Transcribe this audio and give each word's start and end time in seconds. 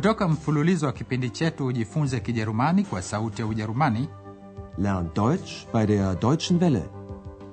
kutoka 0.00 0.28
mfululizo 0.28 0.86
wa 0.86 0.92
kipindi 0.92 1.30
chetu 1.30 1.66
ujifunze 1.66 2.20
kijerumani 2.20 2.84
kwa 2.84 3.02
sauti 3.02 3.42
ya 3.42 3.48
ujerumani 3.48 4.08
Lern 4.78 5.08
Deutsch 5.14 5.66
bei 5.74 5.86
der 5.86 6.18
Deutschen 6.20 6.62
Welle. 6.62 6.82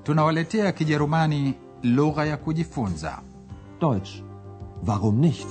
tunawaletea 0.03 0.71
kijerumani 0.71 1.53
lugha 1.83 2.25
ya 2.25 2.37
kujifunza 2.37 3.21
Deutsch. 3.81 4.09
Warum 4.87 5.19
nicht? 5.19 5.47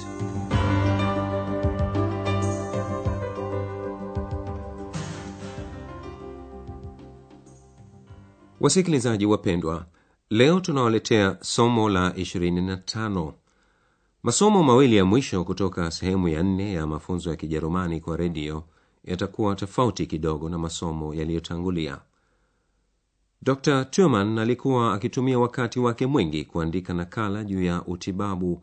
Wasikilizaji 8.60 9.27
wapendwa, 9.27 9.87
leo 10.30 10.60
tunawaletea 10.60 11.37
somo 11.41 11.88
la 11.88 12.09
25. 12.10 13.33
Masomo 14.27 14.62
mawili 14.62 14.97
ya 14.97 15.05
mwisho 15.05 15.45
kutoka 15.45 15.91
sehemu 15.91 16.29
ya 16.29 16.43
nne 16.43 16.73
ya 16.73 16.87
mafunzo 16.87 17.30
ya 17.30 17.37
Kijerumani 17.37 18.01
kwa 18.01 18.16
redio 18.16 18.65
yatakuwa 19.05 19.55
tofauti 19.55 20.07
kidogo 20.07 20.49
na 20.49 20.59
masomo 20.59 21.15
yaliyotangulia. 21.15 22.01
Dr 23.43 23.85
Turman 23.85 24.39
alikuwa 24.39 24.95
akitumia 24.95 25.39
wakati 25.39 25.80
wake 25.80 26.07
mwingi 26.07 26.45
kuandika 26.45 26.95
nakala 26.95 27.45
juu 27.45 27.62
ya 27.62 27.85
utibabu 27.85 28.62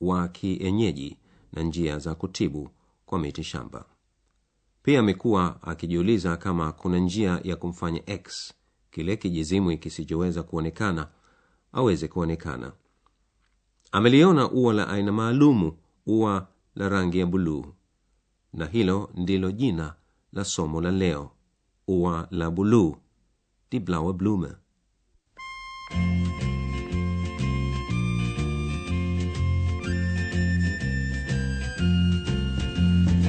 wa 0.00 0.28
kienyeji 0.28 1.16
na 1.52 1.62
njia 1.62 1.98
za 1.98 2.14
kutibu 2.14 2.70
kwa 3.06 3.18
miti 3.18 3.44
shamba. 3.44 3.84
Pia 4.82 5.00
amekuwa 5.00 5.62
akijiuliza 5.62 6.36
kama 6.36 6.72
kuna 6.72 6.98
njia 6.98 7.40
ya 7.44 7.56
kumfanya 7.56 8.10
X 8.10 8.54
kile 8.90 9.16
kijizimwi 9.16 9.78
kisichoweza 9.78 10.42
kuonekana 10.42 11.08
aweze 11.72 12.08
kuonekana. 12.08 12.72
Ameliona 13.96 14.50
ua 14.50 14.72
la 14.72 14.88
aina 14.88 15.12
maalumu, 15.12 15.72
ua 16.06 16.46
la 16.74 16.88
rangi 16.88 17.18
ya 17.18 17.26
buluu, 17.26 17.64
na 18.52 18.66
hilo 18.66 19.10
ndilo 19.14 19.52
jina 19.52 19.94
la 20.32 20.44
somo 20.44 20.80
la 20.80 20.90
leo, 20.90 21.30
ua 21.88 22.28
la 22.30 22.50
buluu, 22.50 22.96
die 23.70 23.80
blaue 23.80 24.12
Blume. 24.12 24.48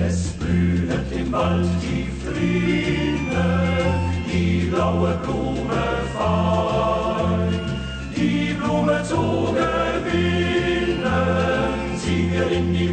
Es 0.08 0.36
blühet 0.39 1.11
im 1.19 1.31
Wald 1.31 1.69
die 1.81 2.08
Friede, 2.22 3.47
die 4.28 4.69
blaue 4.69 5.16
Blume 5.23 5.84
fein. 6.13 7.53
Die 8.16 8.53
Blume 8.53 9.03
zogen 9.03 9.86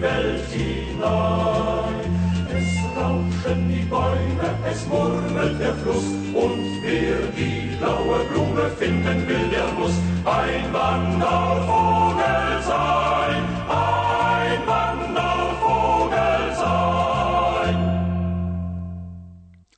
Welt 0.04 0.48
hinein. 0.52 2.10
Es 2.58 2.68
rauschen 2.96 3.60
die 3.72 3.84
Bäume, 3.92 4.48
es 4.70 4.80
murmelt 4.86 5.58
der 5.60 5.74
Fluss, 5.80 6.08
und 6.42 6.62
wer 6.84 7.18
die 7.38 7.76
blaue 7.78 8.18
Blume 8.28 8.64
finden 8.80 9.18
will, 9.28 9.46
der 9.56 9.68
muss 9.78 9.96
ein 10.38 10.64
Wandervogel 10.74 12.62
sein, 12.70 13.42
ein 13.68 14.60
Wandervogel 14.70 16.44
sein. 16.62 17.76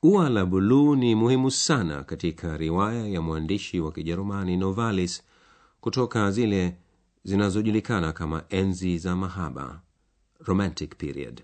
Ua 0.02 0.28
la 0.28 0.46
buluu 0.46 0.96
ni 0.96 1.14
muhimu 1.14 1.50
sana 1.50 2.04
katika 2.04 2.56
riwaya 2.56 3.06
ya 3.06 3.20
mwandishi 3.20 3.80
wa 3.80 3.92
Kijerumani 3.92 4.56
Novalis 4.56 5.22
kutoka 5.80 6.30
zile 6.30 6.76
zinazojulikana 7.24 8.12
kama 8.12 8.42
enzi 8.48 8.98
za 8.98 9.16
mahaba, 9.16 9.80
romantic 10.40 10.96
period. 10.96 11.42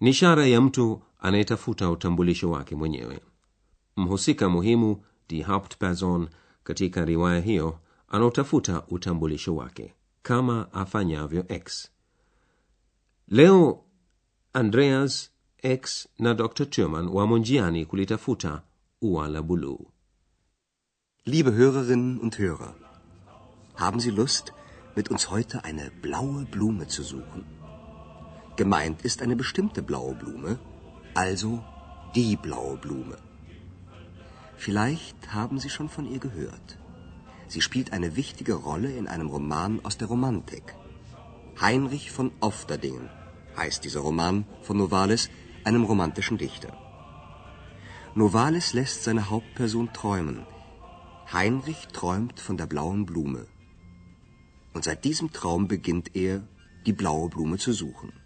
Ni 0.00 0.10
ishara 0.10 0.46
ya 0.46 0.60
mtu 0.60 1.02
anayetafuta 1.20 1.90
utambulisho 1.90 2.50
wake 2.50 2.74
mwenyewe. 2.76 3.20
Mhusika 3.96 4.48
muhimu, 4.48 5.02
die 5.28 5.42
Hauptperson, 5.42 6.28
katika 6.64 7.04
riwaya 7.04 7.40
hiyo 7.40 7.78
anaotafuta 8.08 8.82
utambulisho 8.88 9.56
wake 9.56 9.94
kama 10.22 10.72
afanyavyo 10.72 11.44
X. 11.48 11.90
Leo 13.28 13.84
Andreas 14.52 15.30
X 15.62 16.08
na 16.18 16.34
Dr 16.34 16.66
Turman 16.66 17.08
wamo 17.08 17.38
njiani 17.38 17.86
kulitafuta 17.86 18.62
ua 19.02 19.28
la 19.28 19.42
buluu. 19.42 19.86
Liebe 21.24 21.50
Hörerinnen 21.50 22.18
und 22.20 22.38
Hörer, 22.38 22.74
haben 23.74 24.00
Sie 24.00 24.10
Lust, 24.10 24.52
mit 24.96 25.10
uns 25.10 25.30
heute 25.30 25.64
eine 25.64 25.90
blaue 26.02 26.44
Blume 26.44 26.86
zu 26.86 27.02
suchen? 27.02 27.59
Gemeint 28.60 29.06
ist 29.08 29.22
eine 29.22 29.36
bestimmte 29.36 29.82
blaue 29.82 30.14
Blume, 30.14 30.58
also 31.14 31.64
die 32.14 32.36
blaue 32.36 32.76
Blume. 32.76 33.16
Vielleicht 34.64 35.32
haben 35.32 35.58
Sie 35.58 35.70
schon 35.70 35.88
von 35.88 36.04
ihr 36.04 36.18
gehört. 36.18 36.76
Sie 37.48 37.62
spielt 37.62 37.94
eine 37.94 38.16
wichtige 38.16 38.52
Rolle 38.52 38.92
in 38.92 39.08
einem 39.08 39.28
Roman 39.28 39.82
aus 39.82 39.96
der 39.96 40.08
Romantik. 40.08 40.74
Heinrich 41.58 42.10
von 42.10 42.32
Ofterdingen 42.40 43.08
heißt 43.56 43.82
dieser 43.82 44.00
Roman 44.00 44.44
von 44.60 44.76
Novalis, 44.76 45.30
einem 45.64 45.84
romantischen 45.84 46.36
Dichter. 46.36 46.76
Novalis 48.14 48.74
lässt 48.74 49.04
seine 49.04 49.30
Hauptperson 49.30 49.94
träumen. 49.94 50.44
Heinrich 51.32 51.88
träumt 51.94 52.38
von 52.40 52.58
der 52.58 52.66
blauen 52.66 53.06
Blume. 53.06 53.46
Und 54.74 54.84
seit 54.84 55.06
diesem 55.06 55.32
Traum 55.32 55.66
beginnt 55.66 56.14
er, 56.14 56.42
die 56.84 56.92
blaue 56.92 57.30
Blume 57.30 57.56
zu 57.56 57.72
suchen. 57.72 58.19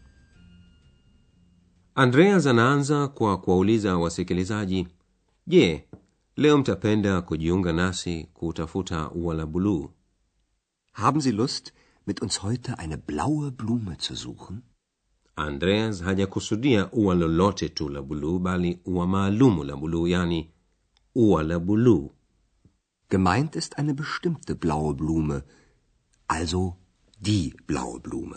Andreas 1.97 2.47
anaanza 2.47 3.09
kwa 3.09 3.41
kuwauliza 3.41 3.97
wasikilizaji, 3.99 4.89
je, 5.47 5.89
leo 6.37 6.59
mtapenda 6.59 7.23
kujiunga 7.23 7.73
nasi 7.73 8.29
kutafuta 8.35 9.11
ua 9.11 9.35
la 9.35 9.47
buluu? 9.47 9.91
Haben 10.93 11.21
Sie 11.21 11.33
Lust, 11.33 11.73
mit 12.07 12.23
uns 12.23 12.43
heute 12.43 12.75
eine 12.79 12.97
blaue 12.97 13.51
Blume 13.51 13.97
zu 13.97 14.17
suchen? 14.17 14.63
Andreas 15.37 16.03
hajakusudia 16.03 16.89
ua 16.93 17.15
lolote 17.15 17.69
tu 17.69 17.89
la 17.89 18.03
buluu, 18.03 18.39
bali 18.39 18.81
ua 18.85 19.07
maalumu 19.07 19.65
la 19.65 19.77
buluu, 19.77 20.07
yani 20.09 20.51
ua 21.15 21.43
la 21.43 21.59
buluu. 21.59 22.11
Gemeint 23.11 23.57
ist 23.57 23.79
eine 23.79 23.95
bestimmte 23.95 24.55
blaue 24.55 24.95
Blume, 24.95 25.43
also 26.29 26.77
die 27.21 27.55
blaue 27.67 28.01
Blume. 28.01 28.37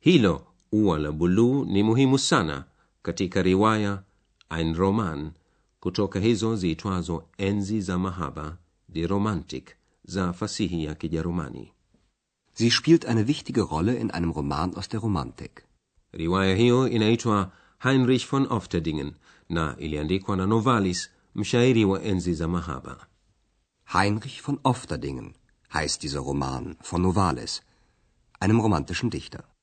Hilo 0.00 0.53
ua 0.74 0.98
la 0.98 1.12
buluu 1.12 1.64
ni 1.64 1.82
muhimu 1.82 2.18
sana 2.18 2.64
katika 3.02 3.42
riwaya 3.42 4.02
Ein 4.50 4.74
Roman 4.74 5.32
kutoka 5.80 6.20
hizo 6.20 6.56
ziitwazo 6.56 7.24
enzi 7.38 7.80
za 7.80 7.98
mahaba, 7.98 8.56
die 8.88 9.06
Romantik, 9.06 9.76
za 10.04 10.32
fasihi 10.32 10.84
ya 10.84 10.94
Kijerumani. 10.94 11.72
Sie 12.54 12.70
spielt 12.70 13.04
eine 13.04 13.26
wichtige 13.26 13.62
Rolle 13.62 13.94
in 14.00 14.10
einem 14.10 14.30
Roman 14.30 14.74
aus 14.74 14.88
der 14.88 15.00
Romantik. 15.00 15.62
Riwaya 16.12 16.54
hiyo 16.54 16.88
inaitwa 16.88 17.52
Heinrich 17.82 18.26
von 18.30 18.46
Ofterdingen 18.50 19.12
na 19.48 19.76
iliandikwa 19.78 20.36
na 20.36 20.46
Novalis, 20.46 21.10
mshairi 21.34 21.84
wa 21.84 22.02
enzi 22.02 22.34
za 22.34 22.48
mahaba. 22.48 23.06
Heinrich 23.92 24.42
von 24.42 24.58
Ofterdingen 24.62 25.34
heißt 25.74 26.02
dieser 26.02 26.20
Roman 26.20 26.76
von 26.82 27.02
Novalis, 27.02 27.62
einem 28.40 28.60
romantischen 28.60 29.10
Dichter. 29.10 29.53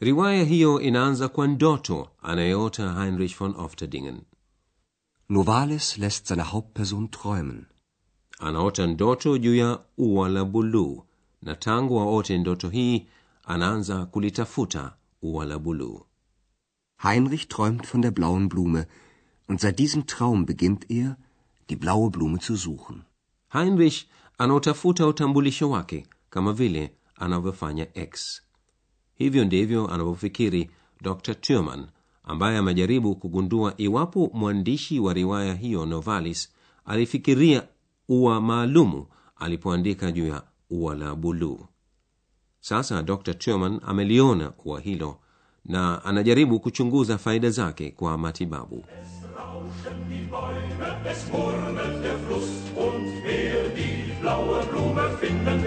Riwaya 0.00 0.44
hiyo 0.44 0.80
inaanza 0.80 1.28
kwa 1.28 1.46
ndoto 1.46 2.08
anayeota 2.22 2.92
Heinrich 2.94 3.38
von 3.38 3.54
Ofterdingen. 3.56 4.20
Novalis 5.28 5.98
lässt 5.98 6.26
seine 6.26 6.42
Hauptperson 6.42 7.08
träumen. 7.08 7.66
Anaota 8.38 8.86
ndoto 8.86 9.38
juu 9.38 9.54
ya 9.54 9.80
ua 9.98 10.28
la 10.28 10.44
buluu, 10.44 11.02
na 11.42 11.54
tangu 11.54 12.00
aote 12.00 12.38
ndoto 12.38 12.68
hii 12.68 13.06
anaanza 13.44 14.06
kulitafuta 14.06 14.96
ua 15.22 15.44
la 15.44 15.58
buluu. 15.58 16.00
Heinrich 17.02 17.48
träumt 17.48 17.86
von 17.92 18.00
der 18.00 18.10
blauen 18.10 18.48
Blume, 18.48 18.86
und 19.48 19.60
seit 19.60 19.78
diesem 19.78 20.06
Traum 20.06 20.46
beginnt 20.46 20.90
er, 20.90 21.16
die 21.68 21.76
blaue 21.76 22.10
Blume 22.10 22.38
zu 22.38 22.56
suchen. 22.56 23.02
Heinrich 23.52 24.06
anaotafuta 24.38 25.06
utambulisho 25.06 25.70
wake 25.70 26.06
kama 26.30 26.52
vile 26.52 26.96
anavyofanya 27.14 27.86
X. 27.94 28.42
Hivyo 29.18 29.44
ndivyo 29.44 29.88
anavyofikiri 29.88 30.70
Dr 31.02 31.34
Turman, 31.34 31.86
ambaye 32.24 32.58
amejaribu 32.58 33.14
kugundua 33.16 33.74
iwapo 33.76 34.30
mwandishi 34.34 35.00
wa 35.00 35.12
riwaya 35.14 35.54
hiyo 35.54 35.86
Novalis 35.86 36.52
alifikiria 36.84 37.62
ua 38.08 38.40
maalumu 38.40 39.06
alipoandika 39.36 40.12
juu 40.12 40.26
ya 40.26 40.42
ua 40.70 40.94
la 40.94 41.14
buluu. 41.14 41.58
Sasa 42.60 43.02
Dr 43.02 43.34
Turman 43.34 43.80
ameliona 43.86 44.52
ua 44.64 44.80
hilo 44.80 45.16
na 45.64 46.04
anajaribu 46.04 46.60
kuchunguza 46.60 47.18
faida 47.18 47.50
zake 47.50 47.90
kwa 47.90 48.18
matibabu. 48.18 48.84
Finden 55.20 55.60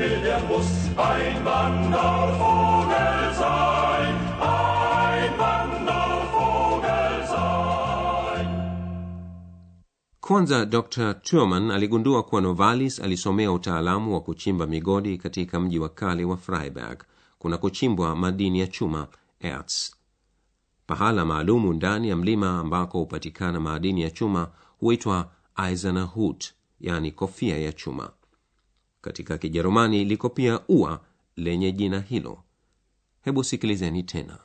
kwanza, 10.29 10.65
Dr 10.65 11.13
Turman 11.21 11.71
aligundua 11.71 12.23
kuwa 12.23 12.41
Novalis 12.41 12.99
alisomea 12.99 13.51
utaalamu 13.51 14.13
wa 14.13 14.21
kuchimba 14.21 14.67
migodi 14.67 15.17
katika 15.17 15.59
mji 15.59 15.79
wa 15.79 15.89
kale 15.89 16.25
wa 16.25 16.37
Freiberg 16.37 17.03
kuna 17.39 17.57
kuchimbwa 17.57 18.15
madini 18.15 18.59
ya 18.59 18.67
chuma 18.67 19.07
erz. 19.39 19.91
Pahala 20.87 21.25
maalumu 21.25 21.73
ndani 21.73 22.09
ya 22.09 22.15
mlima 22.15 22.59
ambako 22.59 22.99
hupatikana 22.99 23.59
madini 23.59 24.01
ya 24.01 24.11
chuma 24.11 24.49
huitwa 24.79 25.31
Eiserner 25.67 26.09
yani 26.79 27.11
kofia 27.11 27.57
ya 27.57 27.73
chuma. 27.73 28.11
Katika 29.01 29.37
Kijerumani 29.37 30.05
liko 30.05 30.29
pia 30.29 30.59
ua 30.67 30.99
lenye 31.35 31.71
jina 31.71 31.99
hilo. 31.99 32.43
Hebu 33.25 33.43
sikilizeni 33.43 34.05
tena 34.05 34.39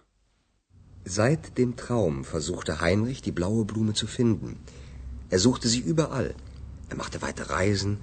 Seit 1.05 1.59
dem 1.59 1.77
Traum 1.77 2.25
versuchte 2.25 2.81
Heinrich, 2.81 3.21
die 3.21 3.33
blaue 3.33 3.67
Blume 3.67 3.93
zu 3.93 4.07
finden. 4.07 4.57
Er 5.29 5.39
suchte 5.39 5.69
sie 5.69 5.81
überall. 5.81 6.35
Er 6.89 6.97
machte 6.97 7.21
weite 7.21 7.51
Reisen. 7.51 7.99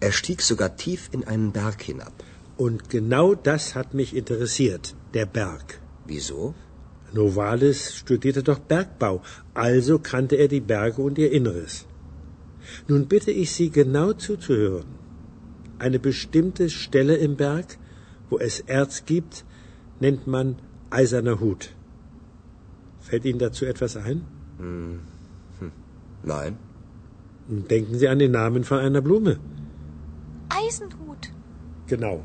Er 0.00 0.10
stieg 0.10 0.42
sogar 0.42 0.76
tief 0.76 1.10
in 1.12 1.22
einen 1.22 1.52
Berg 1.52 1.80
hinab. 1.82 2.24
Und 2.56 2.90
genau 2.90 3.36
das 3.36 3.76
hat 3.76 3.94
mich 3.94 4.16
interessiert, 4.16 4.96
der 5.14 5.26
Berg. 5.26 5.80
Wieso? 6.06 6.54
Novalis 7.12 7.94
studierte 7.94 8.42
doch 8.42 8.58
Bergbau, 8.58 9.22
also 9.54 10.00
kannte 10.00 10.34
er 10.34 10.48
die 10.48 10.60
Berge 10.60 11.02
und 11.02 11.18
ihr 11.18 11.30
Inneres. 11.30 11.86
Nun 12.88 13.06
bitte 13.06 13.30
ich 13.30 13.52
Sie 13.52 13.70
genau 13.70 14.12
zuzuhören. 14.12 14.86
Eine 15.78 16.00
bestimmte 16.00 16.68
Stelle 16.68 17.16
im 17.16 17.36
Berg, 17.36 17.78
wo 18.28 18.38
es 18.38 18.60
Erz 18.60 19.04
gibt, 19.04 19.44
nennt 20.00 20.26
man 20.26 20.56
eiserner 20.90 21.40
Hut. 21.40 21.74
Fällt 23.00 23.24
Ihnen 23.24 23.38
dazu 23.38 23.66
etwas 23.66 23.96
ein? 23.96 24.22
Nein. 26.22 26.56
Denken 27.48 27.98
Sie 27.98 28.08
an 28.08 28.18
den 28.18 28.32
Namen 28.32 28.64
von 28.64 28.78
einer 28.78 29.00
Blume. 29.02 29.38
Eisenhut. 30.48 31.32
Genau. 31.86 32.22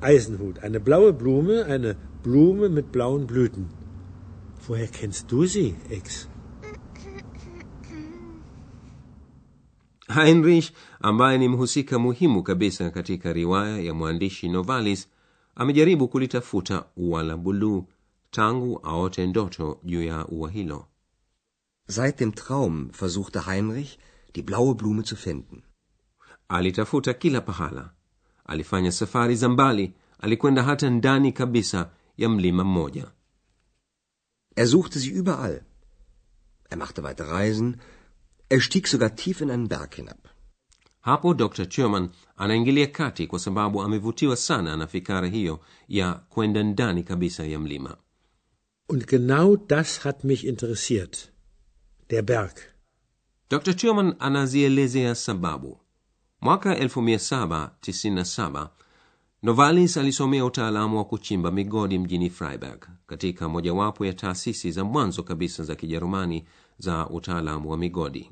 Eisenhut. 0.00 0.60
Eine 0.60 0.80
blaue 0.80 1.12
Blume, 1.12 1.64
eine 1.66 1.96
Blume 2.22 2.68
mit 2.68 2.92
blauen 2.92 3.26
Blüten. 3.26 3.68
Woher 4.66 4.86
kennst 4.86 5.32
du 5.32 5.46
sie, 5.46 5.74
Ex? 5.90 6.28
heinrich 10.08 10.72
ambaye 11.00 11.38
ni 11.38 11.48
mhusika 11.48 11.98
muhimu 11.98 12.42
kabisa 12.42 12.90
katika 12.90 13.32
riwaya 13.32 13.80
ya 13.80 13.94
mwandishi 13.94 14.48
novalis 14.48 15.08
amejaribu 15.60 16.08
kulitafuta 16.08 16.84
ua 16.96 17.22
la 17.22 17.36
buluu 17.36 17.86
tangu 18.30 18.80
aote 18.82 19.26
ndoto 19.26 19.80
juu 19.84 20.02
ya 20.02 20.26
ua 20.26 20.50
hilo 20.50 20.86
Seit 21.88 22.18
dem 22.18 22.32
Traum 22.32 22.90
versuchte 22.92 23.46
Heinrich, 23.46 23.98
die 24.34 24.42
blaue 24.42 24.74
Blume 24.74 25.02
zu 25.02 25.16
finden. 25.16 25.62
alitafuta 26.48 27.14
kila 27.14 27.40
pahala 27.40 27.90
alifanya 28.44 28.92
safari 28.92 29.36
za 29.36 29.48
mbali 29.48 29.94
alikwenda 30.18 30.62
hata 30.62 30.90
ndani 30.90 31.32
kabisa 31.32 31.90
ya 32.16 32.28
mlima 32.28 32.64
mmoja 32.64 33.10
Er 34.56 34.66
suchte 34.66 34.98
sie 34.98 35.10
überall. 35.12 35.62
Er 36.70 36.78
machte 36.78 37.02
weite 37.02 37.24
Reisen. 37.32 37.76
Er 38.48 38.60
stieg 38.60 38.86
sogar 38.86 39.14
tief 39.16 39.40
in 39.40 39.50
einen 39.50 39.68
Berg 39.68 39.94
hinab. 39.94 40.18
Hapo 41.00 41.34
dr 41.34 41.70
Sherman 41.70 42.08
anaingilia 42.36 42.86
kati 42.86 43.26
kwa 43.26 43.38
sababu 43.38 43.82
amevutiwa 43.82 44.36
sana 44.36 44.76
na 44.76 44.86
fikara 44.86 45.28
hiyo 45.28 45.60
ya 45.88 46.12
kwenda 46.14 46.62
ndani 46.62 47.02
kabisa 47.02 47.46
ya 47.46 47.58
mlima 47.58 47.96
Und 48.88 49.06
genau 49.06 49.56
das 49.56 50.00
hat 50.00 50.24
mich 50.24 50.44
interessiert. 50.44 51.32
Der 52.08 52.22
Berg. 52.22 52.52
dr 53.50 53.78
Sherman 53.78 54.14
anazielezea 54.18 55.14
sababu 55.14 55.80
mwaka 56.40 56.74
1797 56.74 58.68
novalis 59.42 59.96
alisomea 59.96 60.44
utaalamu 60.44 60.96
wa 60.98 61.04
kuchimba 61.04 61.50
migodi 61.50 61.98
mjini 61.98 62.30
freiberg 62.30 62.86
katika 63.06 63.48
mojawapo 63.48 64.06
ya 64.06 64.12
taasisi 64.12 64.70
za 64.72 64.84
mwanzo 64.84 65.22
kabisa 65.22 65.64
za 65.64 65.74
kijerumani 65.74 66.44
za 66.78 67.08
utaalamu 67.08 67.70
wa 67.70 67.76
migodi 67.76 68.30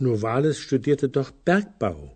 Novalis 0.00 0.62
studierte 0.62 1.08
doch 1.08 1.30
Bergbau. 1.46 2.10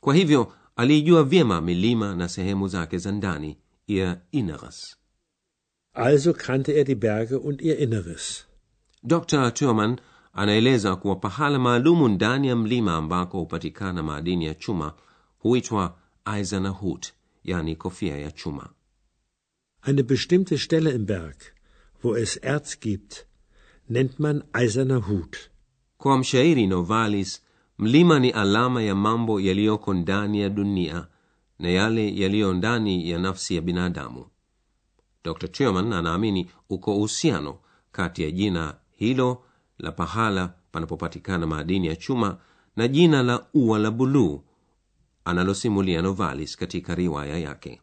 kwa 0.00 0.14
hivyo 0.14 0.52
aliijua 0.76 1.24
vyema 1.24 1.60
milima 1.60 2.14
na 2.14 2.28
sehemu 2.28 2.68
zake 2.68 2.98
za 2.98 3.12
ndani 3.12 3.58
ihr 3.86 4.16
inneres 4.32 4.96
Also 5.92 6.32
kannte 6.32 6.72
er 6.78 6.84
die 6.84 6.94
Berge 6.94 7.36
und 7.36 7.60
ihr 7.62 7.78
Inneres. 7.78 8.46
dr 9.02 9.50
turman 9.54 10.00
anaeleza 10.32 10.96
kuwa 10.96 11.16
pahala 11.16 11.58
maalumu 11.58 12.08
ndani 12.08 12.48
ya 12.48 12.56
mlima 12.56 12.94
ambako 12.94 13.38
hupatikana 13.38 14.02
madini 14.02 14.46
ya 14.46 14.54
chuma 14.54 14.94
huitwa 15.38 15.98
eiserner 16.36 16.72
hut 16.72 17.12
yani 17.44 17.76
kofia 17.76 18.18
ya 18.18 18.30
chuma 18.30 18.68
Eine 19.86 20.02
bestimmte 20.02 20.58
Stelle 20.58 20.90
im 20.94 21.06
Berg, 21.06 21.36
wo 22.02 22.16
es 22.16 22.38
Erz 22.42 22.80
gibt, 22.80 23.26
nennt 23.90 24.18
man 24.18 24.42
eiserner 24.52 25.08
Hut. 25.08 25.36
Kwa 26.04 26.18
mshairi 26.18 26.66
novalis 26.66 27.42
mlima 27.78 28.18
ni 28.18 28.30
alama 28.30 28.82
ya 28.82 28.94
mambo 28.94 29.40
yaliyoko 29.40 29.94
ndani 29.94 30.40
ya 30.40 30.48
dunia 30.48 31.06
na 31.58 31.68
yale 31.68 32.16
yaliyo 32.16 32.54
ndani 32.54 33.10
ya 33.10 33.18
nafsi 33.18 33.54
ya 33.56 33.60
binadamu. 33.62 34.26
Dr 35.24 35.48
tuman 35.48 35.92
anaamini 35.92 36.50
uko 36.70 36.96
uhusiano 36.96 37.58
kati 37.92 38.22
ya 38.22 38.30
jina 38.30 38.74
hilo 38.96 39.44
la 39.78 39.92
pahala 39.92 40.54
panapopatikana 40.72 41.46
maadini 41.46 41.86
ya 41.86 41.96
chuma 41.96 42.38
na 42.76 42.88
jina 42.88 43.22
la 43.22 43.46
ua 43.54 43.78
la 43.78 43.90
buluu 43.90 44.42
analosimulia 45.24 46.02
novalis 46.02 46.56
katika 46.56 46.94
riwaya 46.94 47.38
yake. 47.38 47.80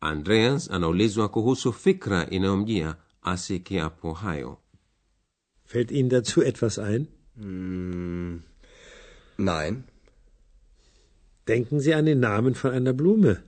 Andreas 0.00 0.70
anaulizwa 0.70 1.28
kuhusu 1.28 1.72
fikra 1.72 2.30
inayomjia 2.30 2.96
asikiapo 3.22 4.12
hayo. 4.12 4.58
Fällt 5.64 5.90
Ihnen 5.90 6.08
dazu 6.08 6.42
etwas 6.42 6.78
ein? 6.78 7.06
Nein. 9.38 9.84
Denken 11.48 11.80
Sie 11.80 11.94
an 11.94 12.06
den 12.06 12.20
Namen 12.20 12.54
von 12.54 12.70
einer 12.72 12.92
Blume. 12.92 13.42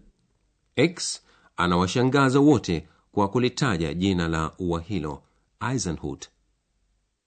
x 0.76 1.22
anawashangaza 1.56 2.38
wote 2.40 2.88
kwa 3.12 3.28
kulitaja 3.30 3.94
jina 3.94 4.28
la 4.28 4.52
ua 4.58 4.80
hilo 4.80 5.22
eisenhut 5.60 6.28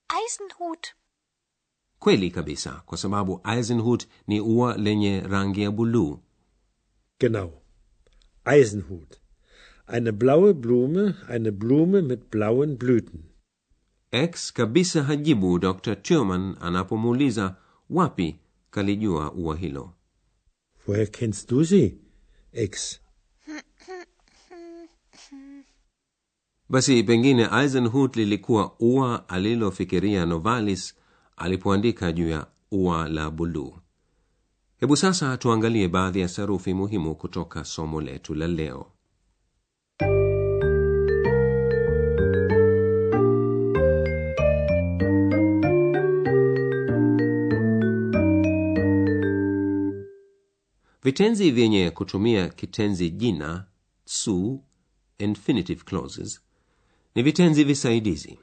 Eisenhut. 0.08 0.86
kweli 1.98 2.30
kabisa 2.30 2.82
kwa 2.86 2.98
sababu 2.98 3.40
eisenhut 3.44 4.08
ni 4.26 4.40
ua 4.40 4.76
lenye 4.76 5.20
rangi 5.20 5.62
ya 5.62 5.70
buluu 5.70 6.18
Genau. 7.18 7.52
Eisenhut. 8.44 9.18
Eine 9.86 10.12
blaue 10.12 10.54
Blume, 10.54 11.14
eine 11.28 11.50
Blume 11.52 12.02
mit 12.02 12.30
blauen 12.30 12.76
Blüten. 12.78 13.22
X 14.10 14.52
kabisa 14.52 15.02
hajibu 15.02 15.58
dr 15.58 15.96
turman 16.02 16.56
anapomuuliza 16.60 17.56
wapi 17.90 18.36
kalijua 18.70 19.32
ua 19.32 19.56
hilo. 19.56 19.92
Woher 20.88 21.10
kennst 21.10 21.50
du 21.50 21.64
sie, 21.64 21.94
X. 22.52 23.00
basi 26.68 27.02
pengine 27.02 27.48
eisenhut 27.62 28.16
lilikuwa 28.16 28.74
ua 28.80 29.28
alilofikiria 29.28 30.26
novalis 30.26 30.94
alipoandika 31.36 32.12
juu 32.12 32.28
ya 32.28 32.46
ua 32.70 33.08
la 33.08 33.30
buluu. 33.30 33.74
Hebu 34.80 34.96
sasa 34.96 35.36
tuangalie 35.36 35.88
baadhi 35.88 36.20
ya 36.20 36.28
sarufi 36.28 36.74
muhimu 36.74 37.14
kutoka 37.14 37.64
somo 37.64 38.00
letu 38.00 38.34
la 38.34 38.46
leo 38.48 38.92
vitenzi 51.06 51.50
vyenye 51.50 51.90
kutumia 51.90 52.48
kitenzi 52.48 53.10
jina 53.10 53.64
tsu 54.04 54.62
infinitive 55.18 55.84
clauses 55.84 56.40
ni 57.14 57.22
vitenzi 57.22 57.64
visaidizi. 57.64 58.38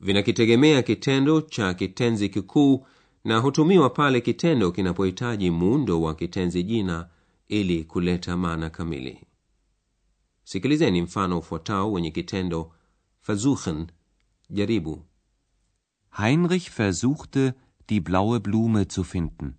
Vinakitegemea 0.00 0.82
kitendo 0.82 1.40
cha 1.40 1.74
kitenzi 1.74 2.28
kikuu 2.28 2.86
na 3.24 3.38
hutumiwa 3.38 3.90
pale 3.90 4.20
kitendo 4.20 4.72
kinapohitaji 4.72 5.50
muundo 5.50 6.02
wa 6.02 6.14
kitenzi 6.14 6.62
jina 6.62 7.08
ili 7.48 7.84
kuleta 7.84 8.36
maana 8.36 8.70
kamili. 8.70 9.20
Sikilizeni 10.44 11.02
mfano 11.02 11.38
ufuatao 11.38 11.92
wenye 11.92 12.10
kitendo. 12.10 12.72
Versuchen 13.26 13.86
jaribu. 14.50 15.02
Heinrich 16.10 16.70
versuchte, 16.70 17.52
die 17.88 18.00
blaue 18.00 18.40
Blume 18.40 18.84
zu 18.84 19.04
finden. 19.04 19.52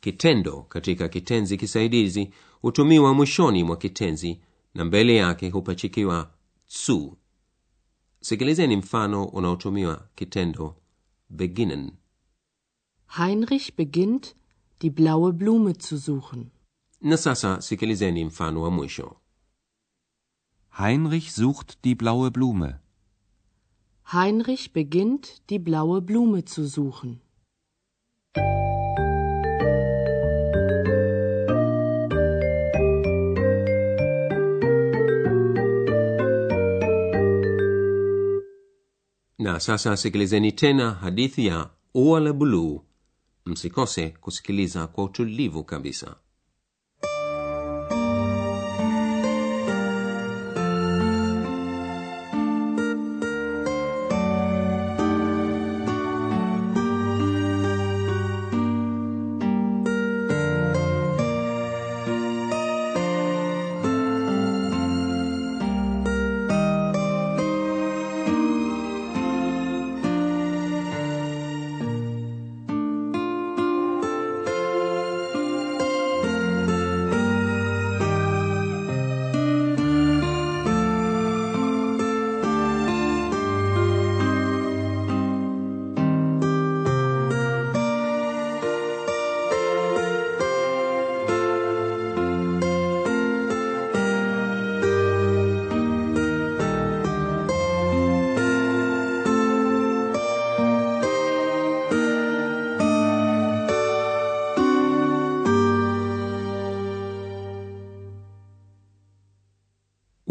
Kitendo 0.00 0.62
katika 0.62 1.08
kitenzi 1.08 1.56
kisaidizi 1.56 2.30
hutumiwa 2.62 3.14
mwishoni 3.14 3.64
mwa 3.64 3.76
kitenzi 3.76 4.40
na 4.74 4.84
mbele 4.84 5.16
yake 5.16 5.50
hupachikiwa 5.50 6.30
zu 6.68 7.16
sikilizeni 8.20 8.76
mfano 8.76 9.24
unaotumiwa 9.24 10.08
kitendo 10.14 10.76
beginnen 11.30 11.90
Heinrich 13.06 13.76
beginnt, 13.76 14.34
die 14.80 14.90
blaue 14.90 15.32
Blume 15.32 15.72
zu 15.72 15.98
suchen. 16.00 16.46
na 17.00 17.16
sasa 17.16 17.60
sikilizeni 17.62 18.24
mfano 18.24 18.62
wa 18.62 18.70
mwisho 18.70 19.16
Heinrich 20.78 21.30
sucht 21.30 21.78
die 21.84 21.94
blaue 21.94 22.30
Blume. 22.30 22.74
Heinrich 24.12 24.72
beginnt, 24.72 25.42
die 25.48 25.58
blaue 25.58 26.00
Blume 26.00 26.42
zu 26.44 26.68
suchen. 26.68 27.18
Na 39.46 39.60
sasa 39.60 39.96
sikilizeni 39.96 40.52
tena 40.52 40.90
hadithi 40.90 41.46
ya 41.46 41.70
ua 41.94 42.20
la 42.20 42.32
buluu. 42.32 42.82
Msikose 43.46 44.08
kusikiliza 44.08 44.86
kwa 44.86 45.04
utulivu 45.04 45.64
kabisa 45.64 46.16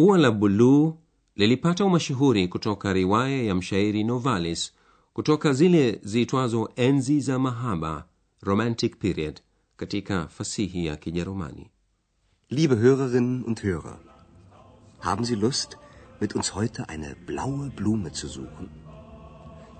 ua 0.05 0.17
la 0.17 0.31
buluu 0.31 0.97
lilipata 1.35 1.85
umashuhuri 1.85 2.47
kutoka 2.47 2.93
riwaya 2.93 3.43
ya 3.43 3.55
mshairi 3.55 4.03
novalis 4.03 4.73
kutoka 5.13 5.53
zile 5.53 5.99
ziitwazo 6.03 6.69
enzi 6.75 7.19
za 7.19 7.39
mahaba 7.39 8.05
romantic 8.41 8.97
period 8.97 9.39
katika 9.77 10.27
fasihi 10.27 10.85
ya 10.85 10.95
kijerumani 10.95 11.71
Liebe 12.49 12.75
Hörerinnen 12.75 13.43
und 13.43 13.63
Hörer, 13.63 13.97
haben 14.99 15.25
Sie 15.25 15.35
Lust, 15.35 15.77
mit 16.21 16.35
uns 16.35 16.55
heute 16.55 16.89
eine 16.89 17.15
blaue 17.25 17.69
Blume 17.69 18.11
zu 18.11 18.27
suchen? 18.27 18.69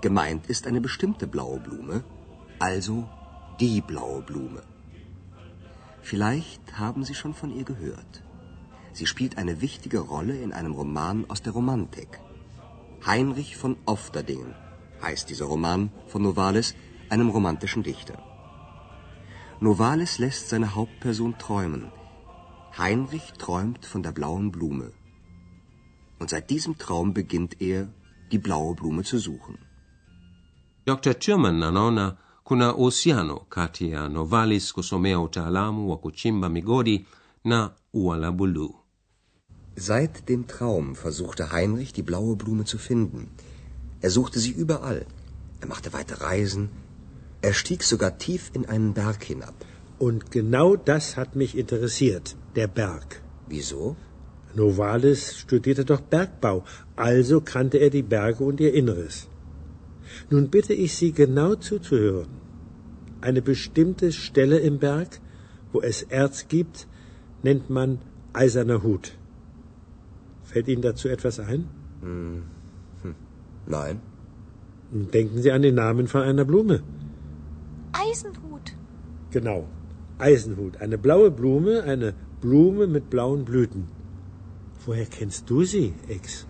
Gemeint 0.01 0.50
ist 0.50 0.67
eine 0.67 0.82
bestimmte 0.82 1.27
blaue 1.27 1.60
Blume, 1.60 2.03
also 2.60 3.03
die 3.60 3.82
blaue 3.82 4.22
Blume. 4.22 4.62
Vielleicht 6.01 6.79
haben 6.79 7.03
Sie 7.03 7.15
schon 7.15 7.34
von 7.34 7.51
ihr 7.51 7.63
gehört. 7.63 8.25
Sie 8.98 9.08
spielt 9.12 9.38
eine 9.38 9.56
wichtige 9.62 10.00
Rolle 10.00 10.36
in 10.46 10.52
einem 10.54 10.74
Roman 10.82 11.25
aus 11.32 11.42
der 11.42 11.54
Romantik. 11.54 12.12
Heinrich 13.06 13.58
von 13.58 13.75
Ofterdingen 13.86 14.56
heißt 15.02 15.30
dieser 15.30 15.48
Roman 15.54 15.92
von 16.08 16.22
Novalis, 16.24 16.75
einem 17.10 17.30
romantischen 17.30 17.84
Dichter. 17.84 18.18
Novalis 19.60 20.18
lässt 20.18 20.50
seine 20.50 20.70
Hauptperson 20.75 21.38
träumen. 21.38 21.92
Heinrich 22.78 23.28
träumt 23.44 23.86
von 23.86 24.02
der 24.02 24.14
blauen 24.14 24.52
Blume. 24.52 24.92
Und 26.20 26.30
seit 26.30 26.50
diesem 26.50 26.78
Traum 26.78 27.14
beginnt 27.14 27.62
er, 27.62 27.90
die 28.32 28.40
blaue 28.40 28.75
Blume 28.75 29.04
zu 29.04 29.18
suchen. 29.20 29.58
dr 30.86 31.14
turman 31.20 31.64
anaona 31.64 32.18
kuna 32.44 32.75
uhusiano 32.75 33.40
kati 33.50 33.90
ya 33.90 34.10
novalis 34.10 34.74
kusomea 34.74 35.20
utaalamu 35.20 35.90
wa 35.92 35.98
kuchimba 35.98 36.50
migodi 36.50 37.06
na 37.44 37.72
ua 37.94 38.18
la 38.18 38.32
Seit 39.77 40.29
dem 40.29 40.48
Traum 40.48 40.96
versuchte 40.96 41.51
Heinrich, 41.51 41.91
die 41.91 42.01
blaue 42.01 42.38
Blume 42.38 42.63
zu 42.63 42.77
finden. 42.77 43.29
Er 44.00 44.10
suchte 44.10 44.39
sie 44.39 44.51
überall. 44.51 45.05
Er 45.60 45.67
machte 45.67 45.91
weite 45.91 46.22
Reisen. 46.22 46.70
Er 47.41 47.53
stieg 47.53 47.84
sogar 47.84 48.17
tief 48.17 48.51
in 48.53 48.65
einen 48.65 48.94
Berg 48.94 49.24
hinab. 49.24 49.53
Und 50.00 50.32
genau 50.32 50.77
das 50.77 51.17
hat 51.17 51.36
mich 51.36 51.58
interessiert, 51.58 52.38
der 52.55 52.67
Berg. 52.67 53.22
Wieso? 53.48 53.98
Novalis 54.55 55.38
studierte 55.38 55.84
doch 55.84 56.00
Bergbau, 56.00 56.63
also 56.96 57.41
kannte 57.41 57.77
er 57.77 57.89
die 57.89 58.01
Berge 58.01 58.46
und 58.46 58.62
ihr 58.62 58.74
Inneres. 58.74 59.27
Nun 60.29 60.50
bitte 60.50 60.74
ich 60.74 60.96
Sie 60.96 61.12
genau 61.12 61.55
zuzuhören. 61.55 62.29
Eine 63.20 63.41
bestimmte 63.41 64.13
Stelle 64.13 64.60
im 64.60 64.79
Berg, 64.79 65.20
wo 65.74 65.82
es 65.82 66.03
Erz 66.03 66.48
gibt, 66.48 66.88
nennt 67.44 67.70
man 67.70 68.00
eiserner 68.32 68.82
Hut. 68.82 69.17
Fällt 70.55 70.69
Ihnen 70.69 70.81
dazu 70.81 71.09
etwas 71.09 71.38
ein? 71.41 71.67
Nein. 73.67 74.00
Denken 74.89 75.41
Sie 75.41 75.51
an 75.51 75.62
den 75.63 75.75
Namen 75.75 76.07
von 76.07 76.21
einer 76.21 76.45
Blume. 76.45 76.81
Eisenhut. 77.91 78.74
Genau. 79.31 79.67
Eisenhut. 80.17 80.77
Eine 80.77 80.97
blaue 80.97 81.29
Blume, 81.29 81.83
eine 81.83 82.13
Blume 82.39 82.88
mit 82.88 83.09
blauen 83.09 83.43
Blüten. 83.43 83.89
Woher 84.85 85.05
kennst 85.07 85.50
du 85.50 85.65
sie, 85.65 85.93
Ex? 86.07 86.47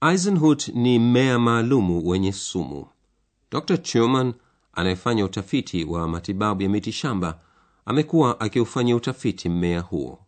eisenhut 0.00 0.68
ni 0.74 0.98
mmea 0.98 1.38
maalumu 1.38 2.08
wenye 2.08 2.32
sumu 2.32 2.86
dr 3.50 3.76
chuman 3.78 4.34
anayefanya 4.72 5.24
utafiti 5.24 5.84
wa 5.84 6.08
matibabu 6.08 6.62
ya 6.62 6.68
mitishamba 6.68 7.40
amekuwa 7.86 8.40
akiufanyia 8.40 8.96
utafiti 8.96 9.48
mmea 9.48 9.80
huo 9.80 10.18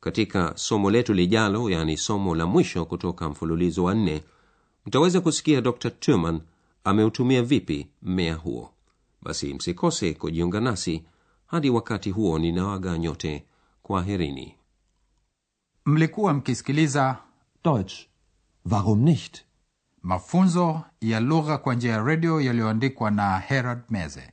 katika 0.00 0.52
somo 0.56 0.90
letu 0.90 1.14
lijalo 1.14 1.70
yaani 1.70 1.96
somo 1.96 2.34
la 2.34 2.46
mwisho 2.46 2.84
kutoka 2.84 3.28
mfululizo 3.28 3.84
wa 3.84 3.94
nne 3.94 4.22
mtaweza 4.86 5.20
kusikia 5.20 5.60
dr 5.60 5.90
turman 5.90 6.40
ameutumia 6.84 7.42
vipi 7.42 7.88
mmea 8.02 8.34
huo 8.34 8.70
basi 9.22 9.54
msikose 9.54 10.14
kujiunga 10.14 10.60
nasi 10.60 11.04
hadi 11.46 11.70
wakati 11.70 12.10
huo 12.10 12.38
ninawaga 12.38 12.98
nyote 12.98 13.44
kwaherini 13.82 14.54
mlikuwa 15.86 16.34
mkisikiliza 16.34 17.16
Deutsch. 17.64 17.94
Warum 18.70 19.02
nicht? 19.02 19.42
mafunzo 20.02 20.82
ya 21.00 21.20
lugha 21.20 21.58
kwa 21.58 21.74
njia 21.74 21.92
ya 21.92 22.02
redio 22.02 22.40
yaliyoandikwa 22.40 23.10
na 23.10 23.38
herald 23.38 23.80
meze 23.90 24.32